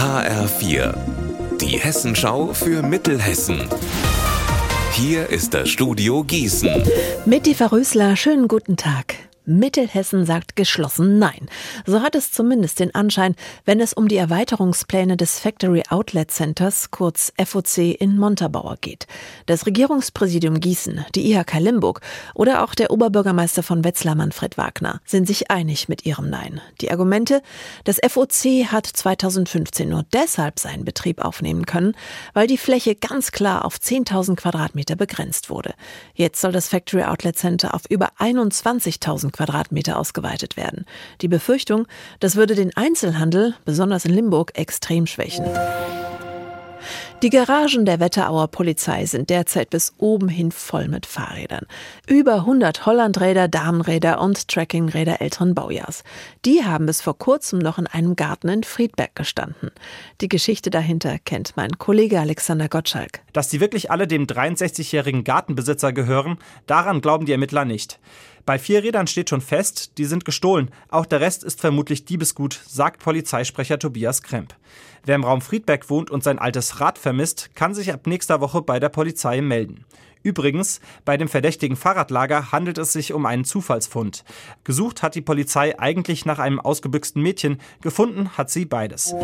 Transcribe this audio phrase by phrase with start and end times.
[0.00, 0.94] HR4,
[1.60, 3.68] die Hessenschau für Mittelhessen.
[4.92, 6.70] Hier ist das Studio Gießen.
[7.26, 9.16] Mit die Verrösler, schönen guten Tag.
[9.58, 11.48] Mittelhessen sagt geschlossen Nein.
[11.84, 13.34] So hat es zumindest den Anschein,
[13.64, 19.06] wenn es um die Erweiterungspläne des Factory Outlet Centers, kurz FOC, in Montabaur geht.
[19.46, 22.00] Das Regierungspräsidium Gießen, die IHK Limburg
[22.34, 26.60] oder auch der Oberbürgermeister von Wetzlar Manfred Wagner sind sich einig mit ihrem Nein.
[26.80, 27.42] Die Argumente,
[27.84, 31.96] das FOC hat 2015 nur deshalb seinen Betrieb aufnehmen können,
[32.34, 35.74] weil die Fläche ganz klar auf 10.000 Quadratmeter begrenzt wurde.
[36.14, 39.39] Jetzt soll das Factory Outlet Center auf über 21.000 Quadratmeter
[39.96, 40.86] ausgeweitet werden.
[41.20, 41.86] Die Befürchtung,
[42.20, 45.46] das würde den Einzelhandel, besonders in Limburg, extrem schwächen.
[47.22, 51.66] Die Garagen der Wetterauer Polizei sind derzeit bis oben hin voll mit Fahrrädern.
[52.06, 56.02] Über 100 Hollandräder, Damenräder und Trekkingräder älteren Baujahrs.
[56.46, 59.70] Die haben bis vor kurzem noch in einem Garten in Friedberg gestanden.
[60.22, 63.20] Die Geschichte dahinter kennt mein Kollege Alexander Gottschalk.
[63.34, 67.98] Dass die wirklich alle dem 63-jährigen Gartenbesitzer gehören, daran glauben die Ermittler nicht.
[68.46, 70.70] Bei vier Rädern steht schon fest, die sind gestohlen.
[70.88, 74.54] Auch der Rest ist vermutlich Diebesgut, sagt Polizeisprecher Tobias Kremp.
[75.04, 78.62] Wer im Raum Friedberg wohnt und sein altes Rad vermisst, kann sich ab nächster Woche
[78.62, 79.84] bei der Polizei melden.
[80.22, 84.24] Übrigens, bei dem verdächtigen Fahrradlager handelt es sich um einen Zufallsfund.
[84.64, 89.14] Gesucht hat die Polizei eigentlich nach einem ausgebüxten Mädchen, gefunden hat sie beides.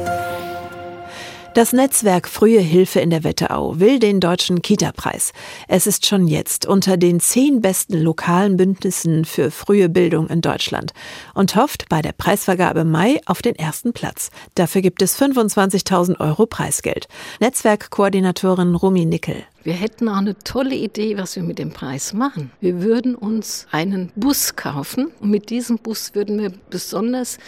[1.56, 5.32] Das Netzwerk Frühe Hilfe in der Wetterau will den deutschen Kita-Preis.
[5.68, 10.92] Es ist schon jetzt unter den zehn besten lokalen Bündnissen für frühe Bildung in Deutschland
[11.32, 14.28] und hofft bei der Preisvergabe Mai auf den ersten Platz.
[14.54, 17.08] Dafür gibt es 25.000 Euro Preisgeld.
[17.40, 19.42] Netzwerkkoordinatorin Rumi Nickel.
[19.62, 22.50] Wir hätten auch eine tolle Idee, was wir mit dem Preis machen.
[22.60, 27.38] Wir würden uns einen Bus kaufen und mit diesem Bus würden wir besonders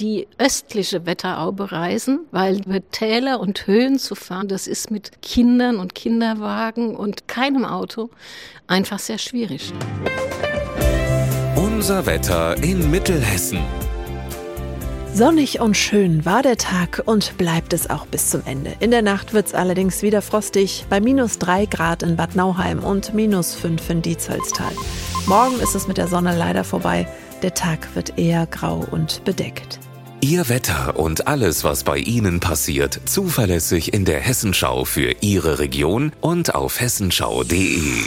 [0.00, 5.78] die östliche Wetterau bereisen, weil über Täler und Höhen zu fahren, das ist mit Kindern
[5.78, 8.10] und Kinderwagen und keinem Auto
[8.66, 9.72] einfach sehr schwierig.
[11.56, 13.60] Unser Wetter in Mittelhessen.
[15.14, 18.74] Sonnig und schön war der Tag und bleibt es auch bis zum Ende.
[18.80, 22.82] In der Nacht wird es allerdings wieder frostig, bei minus drei Grad in Bad Nauheim
[22.82, 24.72] und minus fünf in Dietzollstal.
[25.26, 27.06] Morgen ist es mit der Sonne leider vorbei.
[27.42, 29.80] Der Tag wird eher grau und bedeckt.
[30.20, 36.12] Ihr Wetter und alles, was bei Ihnen passiert, zuverlässig in der Hessenschau für Ihre Region
[36.20, 38.04] und auf hessenschau.de.